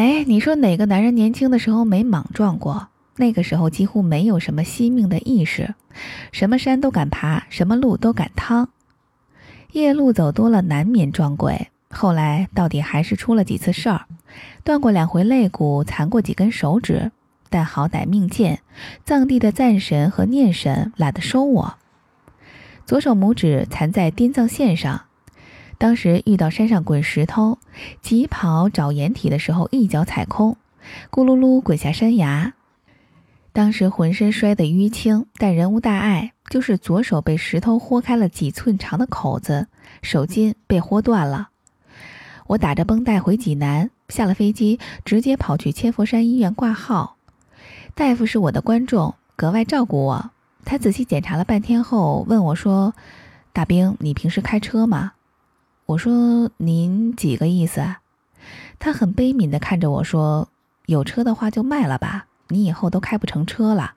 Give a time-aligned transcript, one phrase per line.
[0.00, 2.88] 哎，你说哪个男人年轻的时候没莽撞过？
[3.16, 5.74] 那个时候几乎没有什么惜命的意识，
[6.32, 8.70] 什么山都敢爬，什么路都敢趟。
[9.72, 11.68] 夜路走多了，难免撞鬼。
[11.90, 14.06] 后来到底还是出了几次事儿，
[14.64, 17.12] 断过两回肋骨，残过几根手指。
[17.50, 18.60] 但好歹命贱，
[19.04, 21.74] 藏地的赞神和念神懒得收我。
[22.86, 25.02] 左手拇指残在滇藏线上。
[25.80, 27.56] 当时遇到山上滚石头，
[28.02, 30.58] 急跑找掩体的时候，一脚踩空，
[31.10, 32.52] 咕噜噜滚下山崖。
[33.54, 39.68] 当时浑身摔得淤青，但人无大碍，就是左手被石头豁开了几寸长的口子，
[40.02, 41.48] 手筋被豁断了。
[42.48, 47.16] 我打着绷带回济南，下了飞机直接跑去千佛山医院挂号。
[47.94, 50.30] 大夫是我的观众，格外照顾我。
[50.66, 52.92] 他仔细检查了半天后，问我说
[53.54, 55.12] ：“大兵，你平时开车吗？”
[55.90, 57.96] 我说：“您几个意思？”
[58.78, 60.48] 他很悲悯地看着我说
[60.86, 63.94] ：“有车的话就卖了吧，你以后都开不成车了。”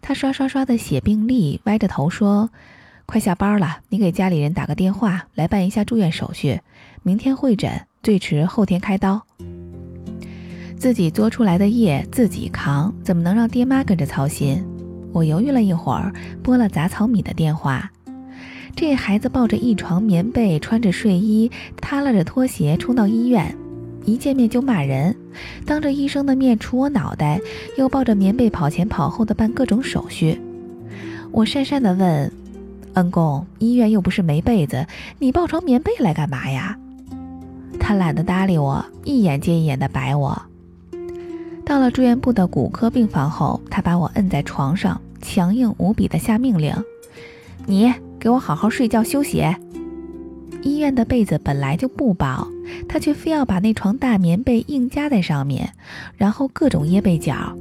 [0.00, 2.48] 他刷刷刷的写病历，歪着头说
[3.06, 6.60] ：“快下班了，你给家里人打个电话，来办一下住院手续，
[7.02, 9.20] 明天会诊，最迟后天开刀。
[10.76, 14.64] 自己作出来的业自己扛，怎么能让爹妈跟着操心？”
[15.12, 17.90] 我犹豫了一会儿，拨了杂草米的电话。
[18.76, 23.56] 这孩子抱着一床棉被，穿着睡衣，耷拉着拖鞋冲到医院，
[24.04, 25.14] 一见面就骂人，
[25.64, 27.40] 当着医生的面杵我脑袋，
[27.78, 30.40] 又抱着棉被跑前跑后的办各种手续。
[31.30, 32.32] 我讪讪地问
[32.94, 34.86] ：“恩公，医院又不是没被子，
[35.18, 36.76] 你抱床棉被来干嘛呀？”
[37.78, 40.40] 他懒得搭理我，一眼接一眼地白我。
[41.64, 46.74] 到了住院部的骨科病房后，他把我摁在床上，强硬无比地下命令
[47.66, 49.44] ：“你。”给我好好睡觉休息。
[50.62, 52.48] 医院的被子本来就不薄，
[52.88, 55.70] 他却非要把那床大棉被硬加在上面，
[56.16, 57.54] 然后各种掖被角。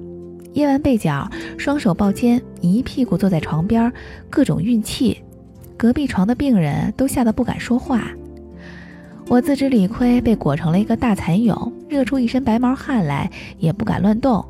[0.54, 3.92] 掖完被角，双手抱肩，一屁股坐在床边，
[4.30, 5.22] 各种运气。
[5.76, 8.08] 隔壁床的病人都吓得不敢说话。
[9.28, 14.46] 我自知理亏，被裹成了一个大蚕蛹，热出一身白毛汗来，也不敢乱动。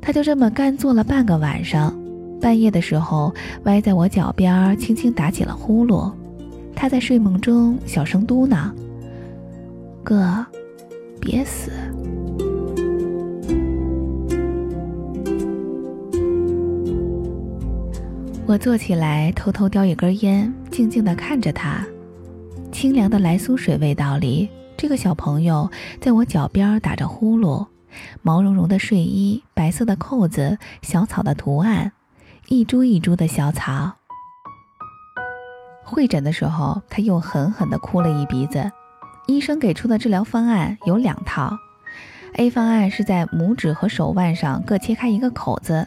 [0.00, 1.99] 他就这么干坐了半个晚上。
[2.40, 3.32] 半夜的时候，
[3.64, 6.10] 歪在我脚边，轻轻打起了呼噜。
[6.74, 8.70] 他在睡梦中小声嘟囔
[10.02, 10.46] ：“哥，
[11.20, 11.70] 别死。”
[18.46, 21.86] 我坐起来，偷偷叼一根烟，静静地看着他。
[22.72, 25.70] 清凉的来苏水味道里，这个小朋友
[26.00, 27.66] 在我脚边打着呼噜，
[28.22, 31.92] 毛茸茸的睡衣，白色的扣子，小草的图案。
[32.52, 33.92] 一株一株的小草。
[35.84, 38.72] 会诊的时候，他又狠狠地哭了一鼻子。
[39.28, 41.56] 医生给出的治疗方案有两套
[42.34, 45.86] ：A 方案是在拇指和手腕上各切开一个口子，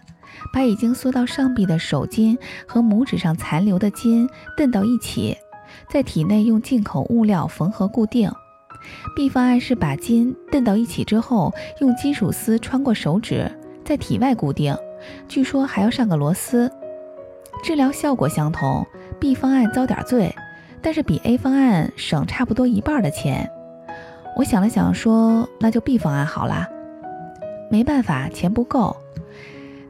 [0.53, 4.25] 把已经缩到上臂的手筋和拇指上残留的筋
[4.57, 5.35] 扽到一起，
[5.91, 8.31] 在体内用进口物料缝合固定
[9.17, 13.51] ；B 方案是把筋扽到一起之后，用金属丝穿过手指，
[13.83, 14.73] 在体外固定。
[15.27, 16.71] 据说还要上个螺丝，
[17.63, 18.85] 治疗效果相同。
[19.19, 20.35] B 方案遭点罪，
[20.81, 23.49] 但是比 A 方案省差不多一半的钱。
[24.35, 26.67] 我想了想，说那就 B 方案好了。
[27.69, 28.97] 没办法，钱不够。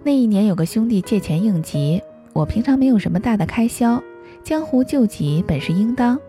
[0.04, 2.02] 那一年有个兄弟借钱应急，
[2.34, 4.02] 我平常没有什么大的开销，
[4.44, 6.20] 江湖救急本是应当，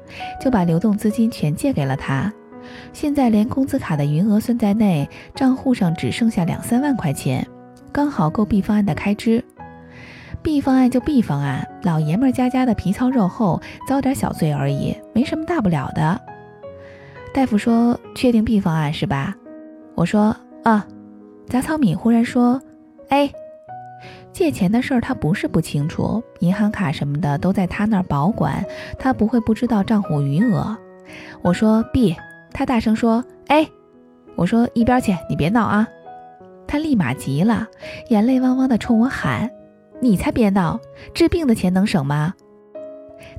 [0.40, 2.32] 就把流动资金全借给了他。
[2.92, 7.46] 现在连工资卡的余额算在内，账户上只剩下两三万块钱。
[7.94, 9.44] 刚好够 B 方案的开支
[10.42, 16.20] ，B 方案就 B 方案，老爷们家家的皮糙肉厚，遭点小罪而已，没什么大不了的。
[17.32, 19.36] 大夫说：“确定 B 方案是吧？”
[19.94, 20.84] 我说：“啊。”
[21.46, 22.60] 杂草米忽然说
[23.10, 23.30] ：“哎，
[24.32, 28.64] 借钱的事儿他不是不清楚，银行卡什么的都在他那儿保管，
[28.98, 30.76] 他不会不知道账户余额。”
[31.42, 32.16] 我说：“B。”
[32.52, 33.64] 他大声说：“哎！”
[34.34, 35.86] 我说：“一边去，你别闹啊！”
[36.66, 37.68] 他立马急了，
[38.08, 39.50] 眼泪汪汪的冲我喊
[40.00, 40.80] ：“你才别闹！
[41.14, 42.34] 治病的钱能省吗？”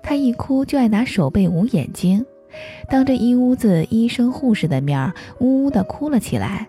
[0.02, 2.26] 他一哭就爱拿手背捂眼睛，
[2.90, 6.68] 当着一屋子医生护士的面，呜呜的哭了起来。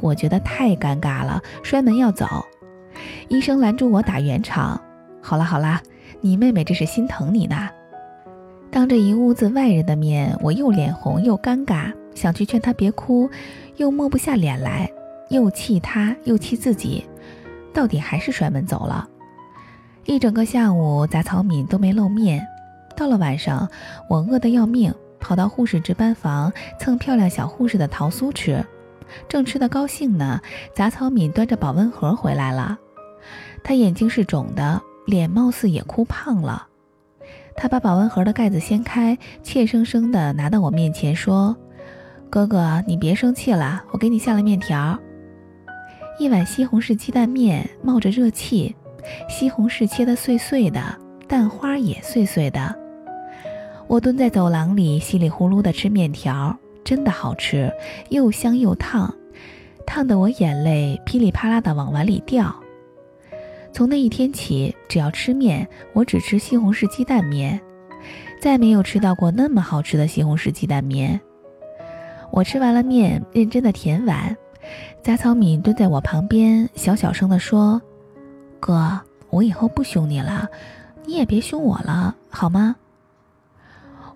[0.00, 2.26] 我觉得太尴尬了，摔门要走。
[3.28, 4.80] 医生拦住我打圆场
[5.22, 5.80] ：“好了好了，
[6.20, 7.68] 你妹妹这是心疼你呢。”
[8.70, 13.28] 当着一屋子外人的面，我又脸红又尴尬，想去劝他别哭，
[13.76, 14.90] 又抹不下脸来。
[15.32, 17.08] 又气他，又气自己，
[17.72, 19.08] 到底还是摔门走了。
[20.04, 22.46] 一整个下午，杂草敏都没露面。
[22.94, 23.66] 到了晚上，
[24.10, 28.62] 我饿得要命，跑到护士值班房蹭漂亮小护士的桃酥吃。
[29.26, 30.38] 正吃得高兴呢，
[30.74, 32.78] 杂草敏端着保温盒回来了。
[33.64, 36.66] 他眼睛是肿的，脸貌似也哭胖了。
[37.56, 41.56] 他把保温盒的盖子掀开，怯生生地拿到我面前说
[42.28, 44.98] ：“哥哥，你别生气了，我给你下了面条。
[46.18, 48.74] 一碗西红柿鸡蛋面，冒着热气，
[49.28, 50.80] 西红柿切得碎碎的，
[51.26, 52.74] 蛋花也碎碎的。
[53.88, 57.72] 我蹲在走廊里，稀里呼噜地吃面条，真的好吃，
[58.10, 59.12] 又香又烫，
[59.86, 62.54] 烫得我眼泪噼里啪啦地往碗里掉。”
[63.72, 67.58] 从那一天起，只要吃面，我只吃西红柿鸡蛋面，
[68.38, 71.18] 再没有吃到过那么好吃的西红柿鸡蛋面。
[72.30, 74.36] 我吃完了面，认真的舔碗，
[75.02, 77.80] 杂草米蹲在我旁边，小小声地说
[78.60, 80.48] ：“哥，我以后不凶你了，
[81.04, 82.76] 你也别凶我了，好吗？”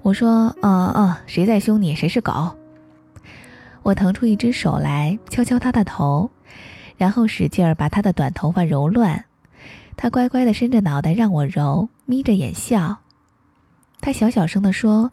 [0.02, 2.56] 我说：“嗯嗯，谁再凶你，谁是狗。”
[3.82, 6.30] 我腾出一只手来，敲敲他的头，
[6.96, 9.24] 然后使劲儿把他的短头发揉乱。
[9.96, 12.98] 他乖乖地伸着脑袋让我揉，眯着眼笑。
[14.00, 15.10] 他小小声地说：“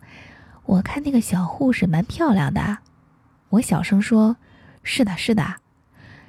[0.66, 2.78] 我看那个小护士蛮漂亮的。”
[3.50, 4.36] 我小声说
[4.84, 5.56] ：“是的，是的。”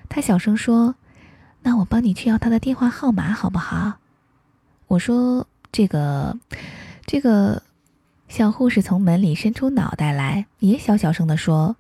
[0.09, 0.95] 他小声说
[1.63, 3.95] ：“那我帮你去要他的电话号码好不好？”
[4.89, 6.37] 我说：“这个，
[7.07, 7.63] 这个。”
[8.27, 11.77] 小护士从门里伸出脑袋来，也小小声地说：“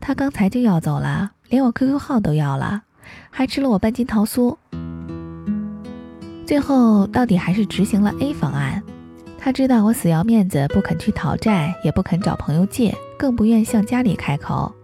[0.00, 2.82] 他刚才就要走了，连我 QQ 号都要了，
[3.30, 4.56] 还吃了我半斤桃酥。”
[6.44, 8.82] 最后到底还是执行了 A 方案。
[9.38, 14.74] 他知道我死要面子，不肯去讨债，也不肯找朋友借，更不愿向家里开口。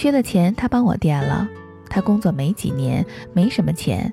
[0.00, 1.46] 缺的钱他帮我垫了。
[1.90, 3.04] 他工作没几年，
[3.34, 4.10] 没什么钱。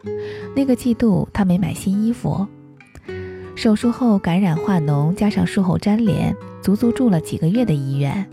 [0.54, 2.46] 那个季度他没买新衣服。
[3.56, 8.28] 手术后感染化脓，加上术后粘连，足足住了几个月的医院。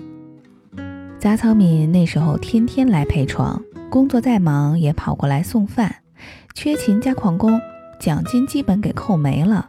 [1.21, 5.95] 杂草敏那时候天天来陪床，工作再忙也跑过来送饭，
[6.57, 7.61] 缺勤加旷工。
[8.01, 9.69] 奖金基本给扣没了，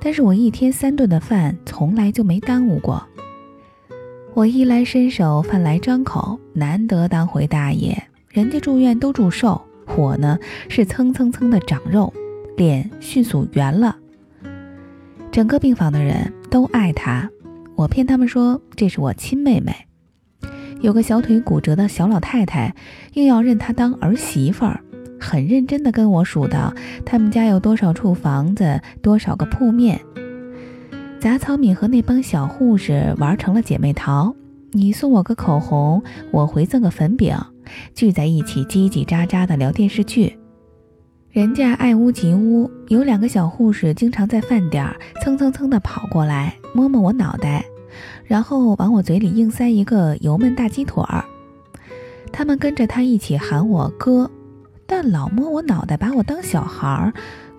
[0.00, 3.06] 但是我一天三顿的饭从来就没耽误过。
[4.34, 8.02] 我衣来伸手，饭来张口，难得当回大爷。
[8.30, 9.60] 人家住院都住瘦，
[9.94, 10.38] 我呢
[10.70, 12.10] 是蹭蹭蹭的长肉，
[12.56, 13.94] 脸迅速圆了。
[15.30, 17.28] 整个病房的人都爱她，
[17.76, 19.74] 我骗他们说这是我亲妹妹。
[20.80, 22.74] 有个小腿骨折的小老太太，
[23.12, 24.80] 硬要认她当儿媳妇儿。
[25.20, 26.74] 很认真地跟我数到
[27.04, 30.00] 他们家有多少处房子，多少个铺面。
[31.22, 34.34] 杂草米和那帮小护士玩成了姐妹淘，
[34.72, 36.02] 你送我个口红，
[36.32, 37.38] 我回赠个粉饼，
[37.94, 40.36] 聚在一起叽叽喳喳地聊电视剧。
[41.30, 47.64] 人家爱屋及乌，有两个小护士经常在饭点儿蹭蹭蹭地跑过来摸摸我脑袋，
[48.24, 51.24] 然后往我嘴里硬塞一个油焖大鸡腿儿。
[52.32, 54.28] 他们跟着他一起喊我哥。
[54.88, 57.12] 但老摸我脑袋，把我当小孩儿，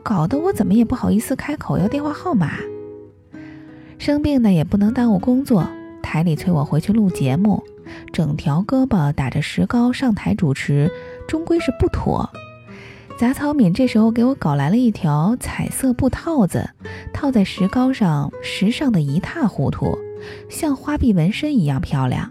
[0.04, 2.52] 搞得我怎么也不好意思开口要电话号码。
[4.04, 5.66] 生病呢也不能耽误工作，
[6.02, 7.64] 台里催我回去录节目，
[8.12, 10.92] 整条胳膊打着石膏上台主持，
[11.26, 12.30] 终归是不妥。
[13.18, 16.70] 杂草敏这时候给我搞来了一条彩色布套子，
[17.14, 19.98] 套在石膏上，时尚的一塌糊涂，
[20.50, 22.30] 像花臂纹身一样漂亮。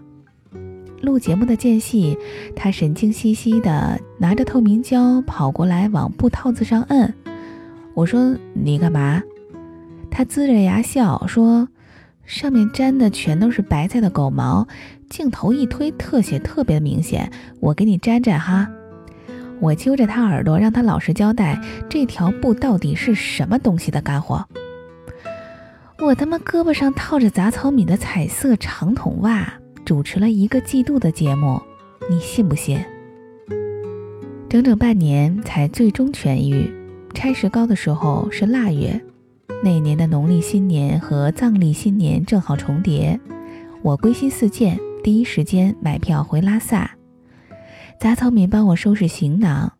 [1.01, 2.15] 录节目的间隙，
[2.55, 7.11] 他神经兮兮的拿着透明胶跑过来往布套子上摁。
[7.95, 9.23] 我说：“你干嘛？”
[10.15, 11.67] 他龇着牙笑说
[12.23, 14.67] ：“上面粘的全都是白菜的狗毛，
[15.09, 17.31] 镜头一推，特写特别明显。
[17.59, 18.69] 我给你粘粘哈。”
[19.59, 24.45] 我揪着他耳朵，让他老实交代这条布到底是什么东西的干货。
[25.97, 29.51] 我他妈胳膊上套着杂草米的彩色长筒袜。
[29.85, 31.61] 主持了一个季度的节目，
[32.09, 32.79] 你信不信？
[34.47, 36.71] 整整半年才最终痊愈。
[37.13, 39.01] 拆石膏的时候是腊月，
[39.63, 43.17] 那年的农历新年和藏历新年正好重叠。
[43.81, 46.97] 我归心似箭，第一时间买票回拉萨。
[47.97, 49.71] 杂草敏帮我收拾行囊，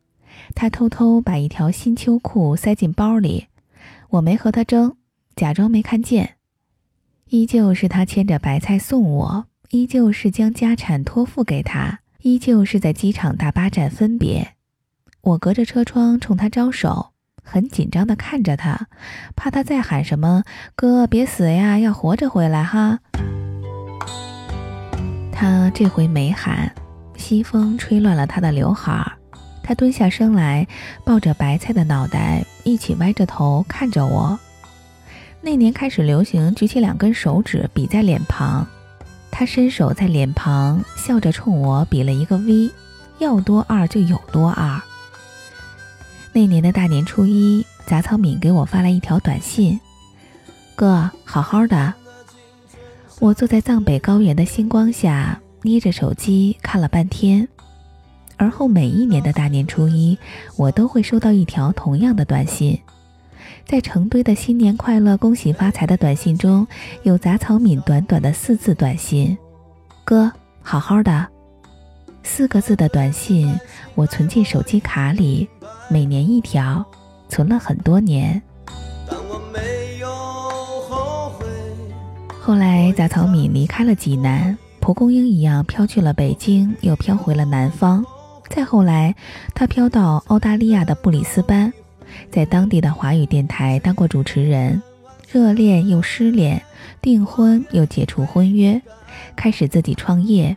[0.56, 3.48] 他偷偷把一条新秋裤塞进包里，
[4.12, 4.96] 我没和他争，
[5.36, 6.36] 假装没看见。
[7.28, 9.46] 依旧是他牵着白菜送我。
[9.72, 14.54] 依旧是将家产托付给他，依旧是在机场大巴站分别。
[15.22, 17.13] 我隔着车窗冲他招手，
[17.44, 18.88] 很紧张地看着他，
[19.36, 20.44] 怕他再喊什么
[20.76, 23.00] “哥，别死呀，要活着回来哈”。
[25.32, 26.74] 他这回没喊，
[27.16, 29.12] 西风吹乱了他的刘海儿。
[29.62, 30.66] 他蹲下身来，
[31.06, 34.40] 抱着白菜的脑袋，一起歪着头看着我。
[35.42, 38.66] 那年开始流行举起两根手指比在脸庞。
[39.32, 42.72] 他伸手在脸庞，笑着冲我比了一个 V，
[43.20, 44.82] 要多二就有多二。
[46.34, 49.80] 那年的大年初一，杂草敏给我发来一条短信
[50.76, 51.94] ：“哥，好好的。”
[53.22, 57.48] 我坐在藏北高原的星光下，捏着手机看了半天。
[58.36, 60.18] 而后每一年的大年初一，
[60.58, 62.78] 我都会收到一条同样的短信。
[63.66, 66.68] 在成堆的“新年快乐，恭喜发财”的短信中，
[67.04, 69.38] 有杂草敏短短的四字短信
[70.04, 70.32] ：“哥，
[70.64, 71.28] 好好的。”
[72.24, 73.54] 四个字的短信，
[73.96, 75.48] 我存进手机卡里，
[75.90, 76.84] 每年一条，
[77.30, 78.42] 存了很多年。
[82.40, 88.04] 后来，杂草敏离开了济南，蒲公英一样飘去了北京，又飘回了南方。
[88.50, 89.16] 再后来，
[89.54, 91.72] 他飘到澳大利亚的布里斯班。
[92.30, 94.82] 在当地的华语电台当过主持人，
[95.32, 96.62] 热恋又失恋，
[97.02, 98.82] 订婚又解除婚约，
[99.36, 100.56] 开始自己创业，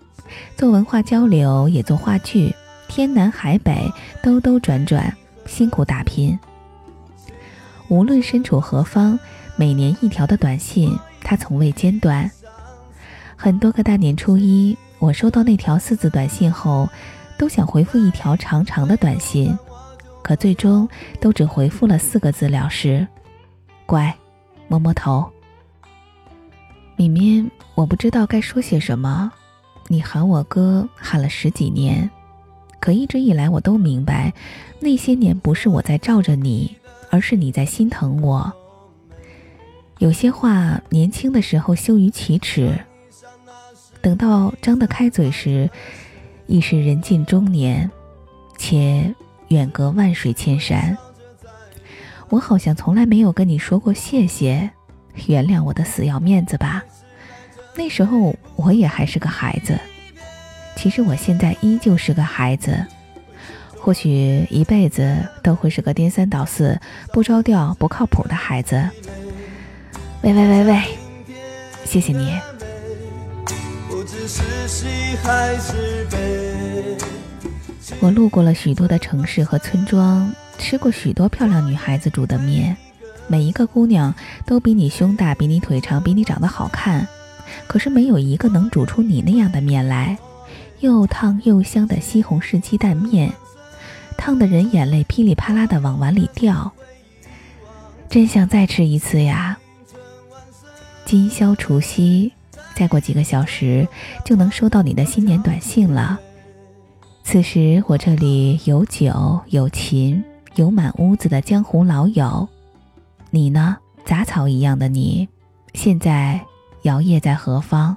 [0.57, 2.55] 做文化交流，也做话剧，
[2.89, 3.91] 天南海北，
[4.23, 5.15] 兜兜转转，
[5.47, 6.39] 辛苦打拼。
[7.89, 9.19] 无论身处何方，
[9.57, 12.31] 每年一条的短信，他从未间断。
[13.37, 16.89] 很多个大年初一，我收到那条四字短信后，
[17.39, 19.57] 都想回复一条长长的短信。
[20.23, 20.89] 可最终
[21.21, 23.07] 都只回复了四个字了事，
[23.87, 24.13] 乖，
[24.67, 25.25] 摸摸头。
[26.97, 29.31] 敏敏，我不知道该说些什么。
[29.89, 32.11] 你喊我哥喊了十几年，
[32.81, 34.33] 可一直以来我都明白，
[34.81, 36.77] 那些年不是我在罩着你，
[37.11, 38.53] 而是你在心疼我。
[39.99, 42.79] 有些话年轻的时候羞于启齿，
[44.03, 45.71] 等到张得开嘴时，
[46.47, 47.91] 已是人近中年，
[48.59, 49.15] 且。
[49.51, 50.99] 远隔万水千山，
[52.31, 54.69] 我好像从来没有跟你说过谢谢，
[55.29, 56.83] 原谅我的死要面子吧。
[57.77, 59.79] 那时候我也还是个孩子，
[60.77, 62.85] 其实我现在依旧是个孩子，
[63.79, 66.81] 或许一辈子都会是个颠三倒四、
[67.13, 68.89] 不着调、不靠谱的孩子。
[70.23, 70.83] 喂喂喂喂，
[71.85, 72.33] 谢谢你。
[78.01, 82.77] 我路过了许多的城市和村庄，吃过许多漂亮女孩子煮的面，
[83.29, 84.13] 每一个姑娘
[84.45, 87.07] 都比你胸大，比你腿长，比你长得好看，
[87.67, 90.19] 可是没有一个能煮出你那样的面来，
[90.81, 93.33] 又烫又香的西红柿鸡蛋面，
[94.17, 96.73] 烫的人眼泪噼里啪啦的往碗里掉，
[98.09, 99.59] 真想再吃一次呀！
[101.05, 102.33] 今宵除夕，
[102.75, 103.87] 再过几个小时
[104.25, 106.19] 就能收到你的新年短信了。
[107.23, 110.23] 此时我这里有酒有琴，
[110.55, 112.49] 有满屋子的江湖老友。
[113.31, 113.77] 你呢？
[114.05, 115.29] 杂草一样的你，
[115.75, 116.41] 现在
[116.87, 117.97] 摇曳在何方？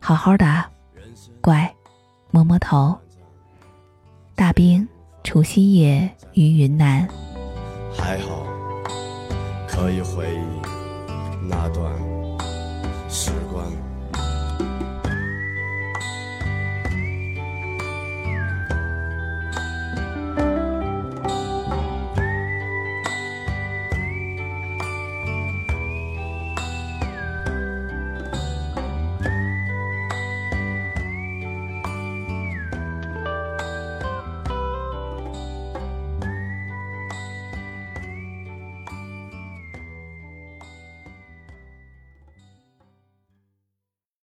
[0.00, 0.64] 好好的，
[1.42, 1.70] 乖，
[2.30, 2.98] 摸摸头。
[4.34, 4.88] 大兵，
[5.22, 7.06] 除夕夜于云南。
[7.94, 8.46] 还好，
[9.68, 11.92] 可以回忆那段
[13.10, 13.89] 时光。